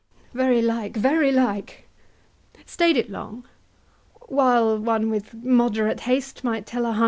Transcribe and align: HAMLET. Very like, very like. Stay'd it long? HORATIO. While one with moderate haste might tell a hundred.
HAMLET. 0.01 0.33
Very 0.47 0.61
like, 0.63 0.97
very 0.97 1.31
like. 1.31 1.87
Stay'd 2.65 2.97
it 2.97 3.11
long? 3.11 3.47
HORATIO. 4.15 4.35
While 4.35 4.77
one 4.79 5.11
with 5.11 5.35
moderate 5.35 5.99
haste 5.99 6.43
might 6.43 6.65
tell 6.65 6.87
a 6.87 6.91
hundred. 6.93 6.99